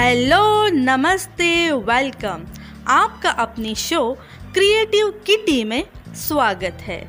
Hello, 0.00 0.68
नमस्ते, 0.68 1.70
welcome. 1.70 2.44
आपका 2.88 3.30
अपनी 3.30 3.74
शो 3.74 4.12
क्रिएटिव 4.54 5.10
किटी 5.26 5.64
में 5.64 5.84
स्वागत 6.14 6.78
है। 6.80 7.00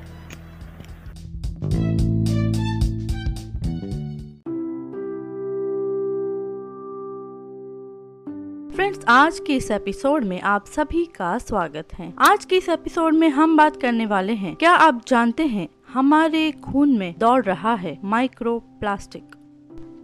फ्रेंड्स, 8.76 9.05
आज 9.08 9.40
के 9.40 9.55
इस 9.55 9.72
एपिसोड 9.72 10.23
में 10.23 10.42
आप 10.42 10.65
सभी 10.65 11.05
का 11.05 11.37
स्वागत 11.37 11.94
है। 11.94 12.14
आज 12.19 12.46
के 12.46 12.55
इस 12.55 12.69
एपिसोड 12.69 13.14
में 13.14 13.29
हम 13.29 13.58
बात 13.58 13.82
करने 13.82 14.05
वाले 14.05 14.33
हैं, 14.33 14.55
क्या 14.55 14.72
आप 14.72 15.01
जानते 15.08 15.46
हैं, 15.46 15.68
हमारे 15.94 16.52
खून 16.52 16.98
में 16.98 17.14
दौड़ 17.18 17.44
रहा 17.44 17.73
है 17.73 18.00
माइक्रो 18.04 18.60
प्लास्टिक 18.60 19.36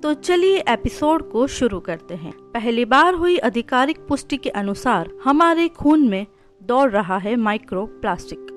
तो 0.04 0.14
चलिए 0.14 0.58
एपिसोड 0.70 1.32
को 1.32 1.48
शुरू 1.48 1.80
करते 1.80 2.16
हैं। 2.16 2.32
पहली 2.54 2.86
बार 2.86 3.14
हुई 3.14 3.38
आधिकारिक 3.38 4.00
पुष्टि 4.00 4.38
के 4.38 4.50
अनुसार 4.50 5.10
हमारे 5.24 5.68
खून 5.68 6.08
में 6.08 6.26
दौड़ 6.64 6.92
रहा 6.92 7.18
है 7.18 7.36
माइक्रो 7.36 7.86
प्लास्टिक 7.86 8.48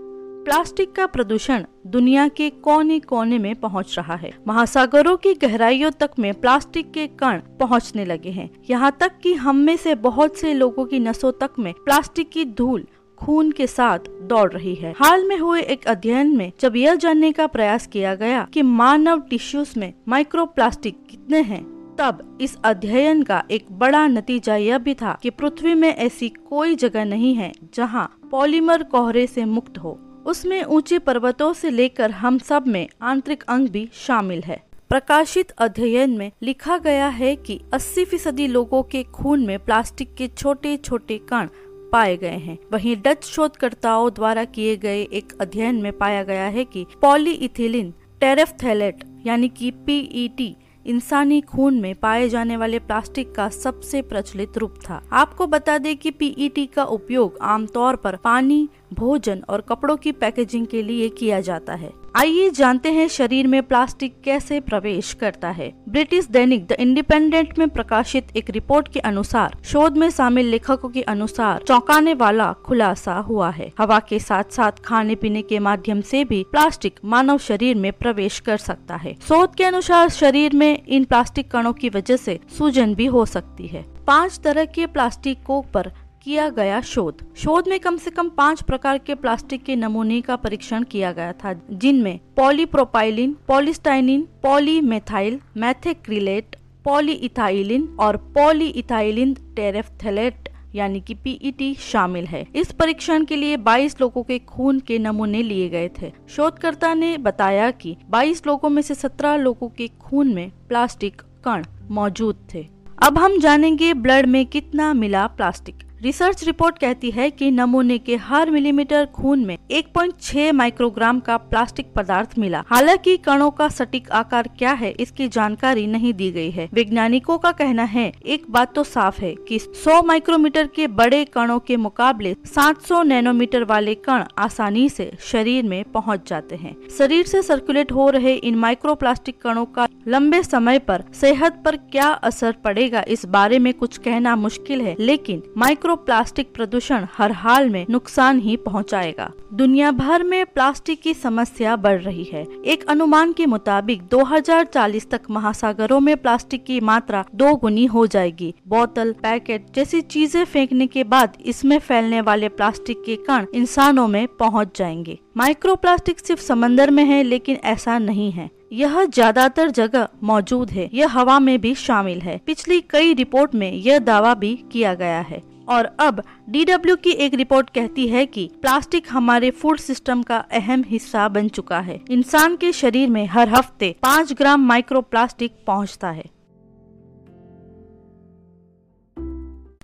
प्लास्टिक 0.44 0.92
का 0.92 1.06
प्रदूषण 1.06 1.64
दुनिया 1.86 2.28
के 2.28 2.50
कोने 2.50 3.00
कोने 3.00 3.38
में 3.38 3.54
पहुँच 3.54 3.94
रहा 3.98 4.14
है। 4.14 4.32
महासागरों 4.48 5.16
की 5.16 5.34
गहराइयों 5.34 5.90
तक 5.90 6.10
में 6.18 6.32
प्लास्टिक 6.34 6.92
के 6.92 7.06
कण 7.06 7.40
पहुँचने 7.60 8.04
लगे 8.04 8.30
हैं। 8.30 8.50
यहाँ 8.70 8.96
तक 9.00 9.18
कि 9.22 9.34
हम 9.34 9.56
में 9.56 9.76
से 9.76 9.94
बहुत 9.94 10.36
से 10.36 10.54
लोगों 10.54 10.84
की 10.84 11.00
नसों 11.00 11.32
तक 11.32 11.50
में 11.58 11.72
प्लास्टिक 11.74 12.30
की 12.30 12.44
धूल 12.44 12.86
खून 13.20 13.50
के 13.52 13.66
साथ 13.66 13.98
दौड़ 14.22 14.52
रही 14.52 14.74
है। 14.74 14.94
हाल 14.98 15.24
में 15.24 15.36
हुए 15.38 15.60
एक 15.62 15.86
अध्ययन 15.86 16.36
में 16.36 16.52
जब 16.60 16.76
यह 16.76 16.94
जानने 16.94 17.32
का 17.32 17.46
प्रयास 17.46 17.86
किया 17.86 18.14
गया 18.14 18.46
कि 18.54 18.62
मानव 18.62 19.20
टिश्यूज 19.20 19.74
में 19.76 19.92
माइक्रो 20.08 20.44
प्लास्टिक 20.46 21.04
कितने 21.10 21.40
हैं, 21.40 21.62
तब 21.98 22.38
इस 22.40 22.56
अध्ययन 22.64 23.22
का 23.22 23.42
एक 23.50 23.66
बड़ा 23.70 24.06
नतीजा 24.06 24.56
यह 24.56 24.78
भी 24.78 24.94
था 24.94 25.18
कि 25.22 25.30
पृथ्वी 25.30 25.74
में 25.74 25.88
ऐसी 25.88 26.28
कोई 26.28 26.74
जगह 26.74 27.04
नहीं 27.04 27.34
है 27.34 27.52
जहाँ 27.74 28.08
पॉलीमर 28.30 28.82
कोहरे 28.82 29.26
से 29.26 29.44
मुक्त 29.44 29.78
हो। 29.78 29.98
उसमें 30.26 30.62
ऊँचे 30.64 30.98
पर्वतों 30.98 31.52
से 31.52 31.70
लेकर 31.70 32.10
हम 32.10 32.38
सब 32.38 32.66
में 32.66 32.86
आंतरिक 33.02 33.42
अंग 33.42 33.68
भी 33.68 33.88
शामिल 33.96 34.42
है। 34.42 34.62
प्रकाशित 34.90 35.50
अध्ययन 35.58 36.10
में 36.10 36.30
लिखा 36.42 36.76
गया 36.78 37.08
है 37.08 37.34
कि 37.36 37.60
80 37.74 38.04
फ़ीसदी 38.04 38.46
लोगों 38.46 38.82
के 38.82 39.02
खून 39.04 39.46
में 39.46 39.58
प्लास्टिक 39.58 40.14
के 40.14 40.28
छोटे 40.28 40.76
छोटे 40.76 41.18
कण 41.28 41.48
पाए 41.92 42.16
गए 42.16 42.38
हैं। 42.38 42.58
वहीं 42.72 42.96
डच 42.96 43.24
शोधकर्ताओं 43.24 44.10
द्वारा 44.10 44.44
किए 44.44 44.76
गए 44.76 45.02
एक 45.02 45.32
अध्ययन 45.40 45.82
में 45.82 45.92
पाया 45.98 46.22
गया 46.22 46.44
है 46.44 46.64
कि 46.64 46.86
पॉलीइथिलीन, 47.02 47.94
टेरेफ्थेलेट, 48.20 49.04
यानी 49.26 49.48
कि 49.48 49.70
पीईटी, 49.70 50.56
इंसानी 50.86 51.40
खून 51.40 51.80
में 51.80 51.94
पाए 51.94 52.28
जाने 52.28 52.56
वाले 52.56 52.78
प्लास्टिक 52.78 53.34
का 53.34 53.48
सबसे 53.48 54.02
प्रचलित 54.02 54.58
रूप 54.58 54.74
था। 54.90 55.02
आपको 55.12 55.46
बता 55.46 55.78
दें 55.78 55.96
कि 55.96 56.10
पीईटी 56.10 56.66
का 56.66 56.84
उपयोग 56.84 57.38
आमतौर 57.42 57.96
पर 57.96 58.16
पानी, 58.16 58.68
भोजन 58.92 59.44
और 59.48 59.60
कपड़ों 59.60 59.96
की 59.96 60.12
पैकेजिंग 60.12 60.66
के 60.66 60.82
लिए 60.82 61.08
किया 61.08 61.40
जाता 61.40 61.74
है। 61.74 61.99
आइए 62.16 62.48
जानते 62.50 62.90
हैं 62.92 63.06
शरीर 63.08 63.46
में 63.46 63.62
प्लास्टिक 63.62 64.14
कैसे 64.24 64.58
प्रवेश 64.60 65.12
करता 65.12 65.48
है। 65.48 65.70
ब्रिटिश 65.88 66.26
दैनिक 66.26 66.66
द 66.66 66.72
इंडिपेंडेंट 66.72 67.58
में 67.58 67.68
प्रकाशित 67.68 68.36
एक 68.36 68.50
रिपोर्ट 68.50 68.88
के 68.88 69.00
अनुसार, 69.00 69.56
शोध 69.64 69.96
में 69.96 70.08
शामिल 70.10 70.46
लेखकों 70.46 70.88
के 70.88 71.02
अनुसार 71.02 71.62
चौंकाने 71.68 72.14
वाला 72.14 72.52
खुलासा 72.66 73.14
हुआ 73.18 73.50
है। 73.50 73.70
हवा 73.78 73.98
के 73.98 74.18
साथ 74.18 74.52
साथ 74.52 74.84
खाने 74.84 75.14
पीने 75.14 75.42
के 75.42 75.58
माध्यम 75.58 76.00
से 76.00 76.24
भी 76.24 76.42
प्लास्टिक 76.52 77.00
मानव 77.04 77.38
शरीर 77.38 77.76
में 77.76 77.92
प्रवेश 77.92 78.40
कर 78.40 78.56
सकता 78.56 78.96
है। 78.96 79.14
शोध 79.28 79.54
के 79.54 79.64
अनुसार 79.64 80.08
शरीर 80.08 80.56
में 80.56 80.86
इन 80.86 81.04
प्लास्टिक 81.04 81.50
कणों 81.50 81.72
की 81.72 81.88
वजह 81.88 82.16
से 82.16 82.38
सूजन 82.58 82.94
भी 82.94 83.06
हो 83.06 83.26
सकती 83.26 83.66
है। 83.66 83.86
पाँच 84.06 84.40
तरह 84.44 84.64
के 84.64 84.86
प्लास्टिकों 84.86 85.62
पर 85.62 85.92
किया 86.22 86.48
गया 86.48 86.80
शोध। 86.80 87.34
शोध 87.36 87.68
में 87.68 87.80
कम 87.80 87.96
से 87.96 88.10
कम 88.10 88.28
पाँच 88.28 88.62
प्रकार 88.62 88.98
के 88.98 89.14
प्लास्टिक 89.14 89.62
के 89.62 89.76
नमूने 89.76 90.20
का 90.20 90.36
परीक्षण 90.36 90.82
किया 90.82 91.12
गया 91.12 91.32
था, 91.32 91.60
जिनमें 91.70 92.20
polypropylene, 92.36 93.36
polystyrene, 93.48 94.28
polymethyl, 94.42 95.40
methacrylate, 95.56 96.56
polyethylene 96.84 97.96
और 98.00 98.16
पॉलीइथाइलिन 98.16 99.34
टेरेफ्थेलेट, 99.34 100.48
यानी 100.74 101.00
कि 101.00 101.14
पीईटी, 101.14 101.74
शामिल 101.74 102.26
है। 102.26 102.46
इस 102.54 102.72
परीक्षण 102.72 103.24
के 103.24 103.36
लिए 103.36 103.56
22 103.56 104.00
लोगों 104.00 104.22
के 104.22 104.38
खून 104.38 104.80
के 104.80 104.98
नमूने 104.98 105.42
लिए 105.42 105.68
गए 105.68 105.90
थे। 106.02 106.12
शोधकर्ता 106.28 106.94
ने 106.94 107.18
बताया 107.18 107.70
कि 107.70 107.96
22 108.10 108.46
लोगों 108.46 108.68
में 108.68 108.82
से 108.82 108.94
17 108.94 109.36
लोगों 109.36 109.68
के 109.68 109.88
खून 109.88 110.34
में 110.34 110.52
प्लास्टिक 110.68 111.22
कण 111.44 111.64
मौजूद 111.90 112.48
थे। 112.54 112.66
अब 113.02 113.18
हम 113.18 113.38
जानेंगे 113.38 113.94
ब्लड 113.94 114.26
में 114.26 114.46
कितना 114.46 114.92
मिला 114.94 115.26
प्लास्टिक। 115.26 115.89
रिसर्च 116.00 116.42
रिपोर्ट 116.44 116.78
कहती 116.78 117.10
है 117.10 117.30
कि 117.30 117.50
नमूने 117.50 117.96
के 117.98 118.16
हर 118.16 118.50
मिलीमीटर 118.50 119.06
खून 119.06 119.44
में 119.44 119.56
1.6 119.70 120.52
माइक्रोग्राम 120.52 121.18
का 121.20 121.36
प्लास्टिक 121.36 121.92
पदार्थ 121.94 122.38
मिला। 122.38 122.62
हालाँकि 122.68 123.16
कणों 123.16 123.50
का 123.50 123.68
सटीक 123.68 124.10
आकार 124.10 124.48
क्या 124.58 124.72
है, 124.72 124.90
इसकी 124.90 125.26
जानकारी 125.28 125.86
नहीं 125.86 126.12
दी 126.14 126.30
गई 126.32 126.50
है। 126.50 126.68
वैज्ञानिकों 126.72 127.36
का 127.38 127.50
कहना 127.52 127.82
है, 127.84 128.12
एक 128.26 128.46
बात 128.50 128.74
तो 128.74 128.84
साफ़ 128.84 129.20
है 129.20 129.34
कि 129.48 129.58
100 129.58 130.02
माइक्रोमीटर 130.02 130.66
के 130.66 130.86
बड़े 130.86 131.24
कणों 131.24 131.58
के 131.58 131.76
मुकाबले 131.76 132.34
700 132.46 133.02
नैनोमीटर 133.02 133.64
वाले 133.64 133.94
कण 134.00 134.24
आसानी 134.38 134.88
से 134.88 135.10
शरीर 135.22 135.64
में 135.64 135.84
पहुँच 135.84 136.28
जाते 136.28 136.56
हैं। 136.56 136.74
शरीर 136.98 137.26
से 137.26 137.42
सर्कुलेट 137.42 137.92
हो 137.92 138.08
रहे 138.10 138.34
इन 138.34 138.54
माइक्रो 138.54 138.94
प्लास्टिक 138.94 139.40
कणों 139.42 139.66
का 139.66 139.86
लंबे 140.08 140.42
समय 140.42 140.78
पर 140.78 141.04
सेहत 141.20 141.62
पर 141.64 141.76
क्या 141.92 142.08
असर 142.08 142.56
पड़ेगा, 142.64 143.04
इस 143.08 143.26
बारे 143.28 143.58
में 143.58 143.72
कुछ 143.74 143.98
कहना 143.98 144.36
मुश्किल 144.38 144.80
है, 144.80 144.96
लेकिन 145.00 145.42
माइक्रो 145.58 145.88
माइक्रो 145.90 146.04
प्लास्टिक 146.04 146.52
प्रदूषण 146.54 147.06
हर 147.16 147.32
हाल 147.32 147.68
में 147.70 147.86
नुकसान 147.90 148.38
ही 148.38 148.56
पहुंचाएगा। 148.56 149.30
दुनिया 149.54 149.90
भर 149.90 150.22
में 150.22 150.46
प्लास्टिक 150.46 151.00
की 151.02 151.14
समस्या 151.14 151.76
बढ़ 151.76 152.00
रही 152.02 152.24
है। 152.24 152.46
एक 152.66 152.84
अनुमान 152.88 153.32
के 153.32 153.46
मुताबिक 153.46 154.02
2040 154.02 155.10
तक 155.10 155.20
महासागरों 155.30 156.00
में 156.00 156.16
प्लास्टिक 156.16 156.64
की 156.64 156.80
मात्रा 156.80 157.24
दो 157.34 157.54
गुनी 157.54 157.86
हो 157.86 158.06
जाएगी। 158.06 158.54
बोतल, 158.68 159.12
पैकेट 159.12 159.66
जैसी 159.74 160.00
चीज़ें 160.00 160.44
फेंकने 160.44 160.86
के 160.86 161.04
बाद 161.04 161.36
इसमें 161.44 161.78
फैलने 161.78 162.20
वाले 162.20 162.48
प्लास्टिक 162.48 163.02
के 163.06 163.16
कण 163.16 163.46
इंसानों 163.54 164.08
में 164.08 164.26
पहुँच 164.28 164.78
जाएँगे। 164.78 165.18
माइक्रो 165.36 165.76
सिर्फ़ 165.86 166.40
समंदर 166.40 166.90
में 166.90 167.04
है, 167.04 167.22
लेकिन 167.22 167.56
ऐसा 167.64 167.98
नहीं 167.98 168.30
है। 168.30 168.50
यह 168.72 169.04
ज़्यादातर 169.04 169.70
जगह 169.70 170.08
मौजूद 170.22 170.70
है। 170.70 170.90
यह 170.94 171.08
हवा 171.08 171.38
में 171.38 171.60
भी 171.60 171.74
शामिल 171.74 172.20
है। 172.20 172.40
पिछली 172.46 172.80
कई 172.80 173.14
रिपोर्ट 173.14 173.54
में 173.54 173.72
यह 173.72 173.98
दावा 173.98 174.34
भी 174.34 174.64
किया 174.72 174.94
गया 174.94 175.20
है। 175.20 175.49
और 175.70 175.84
अब 176.00 176.22
डीडब्ल्यू 176.48 176.96
की 176.96 177.10
एक 177.10 177.34
रिपोर्ट 177.34 177.70
कहती 177.70 178.08
है 178.08 178.24
कि 178.26 178.50
प्लास्टिक 178.62 179.06
हमारे 179.10 179.50
फ़ूड 179.50 179.78
सिस्टम 179.78 180.22
का 180.22 180.38
अहम 180.52 180.84
हिस्सा 180.86 181.28
बन 181.28 181.48
चुका 181.48 181.80
है। 181.80 182.00
इंसान 182.10 182.56
के 182.56 182.72
शरीर 182.72 183.08
में 183.08 183.26
हर 183.26 183.48
हफ़्ते 183.48 183.94
पाँच 184.02 184.32
ग्राम 184.32 184.66
माइक्रो 184.66 185.00
प्लास्टिक 185.00 185.54
पहुँचता 185.66 186.10
है। 186.10 186.24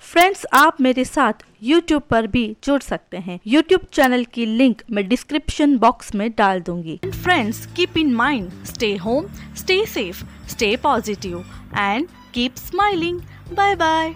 फ्रेंड्स 0.03 0.47
आप 0.53 0.81
मेरे 0.81 1.05
साथ 1.05 1.45
YouTube 1.65 2.03
पर 2.11 2.27
भी 2.27 2.45
जुड़ 2.65 2.81
सकते 2.81 3.17
हैं। 3.17 3.39
YouTube 3.49 3.85
चैनल 3.93 4.25
की 4.25 4.47
लिंक 4.47 4.83
मैं 4.91 5.09
डिस्क्रिप्शन 5.09 5.77
बॉक्स 5.79 6.15
में 6.15 6.31
डाल 6.31 6.61
दूँगी। 6.61 6.99
Friends 7.07 7.67
keep 7.67 7.99
in 7.99 8.15
mind 8.15 8.51
stay 8.65 8.95
home 8.97 9.27
stay 9.57 9.85
safe 9.87 10.25
stay 10.49 10.77
positive 10.77 11.45
and 11.79 12.09
keep 12.35 12.55
smiling 12.57 13.21
bye 13.53 13.75
bye 13.77 14.15